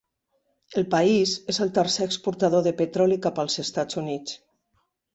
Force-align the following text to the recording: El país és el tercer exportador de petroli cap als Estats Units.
El 0.81 0.87
país 0.95 1.35
és 1.53 1.61
el 1.67 1.71
tercer 1.79 2.07
exportador 2.11 2.67
de 2.71 2.75
petroli 2.83 3.23
cap 3.29 3.45
als 3.47 3.63
Estats 3.69 4.05
Units. 4.07 4.39